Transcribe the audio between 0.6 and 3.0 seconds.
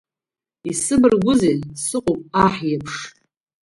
Исыбаргәузеи, сыҟоуп аҳ иеиԥш…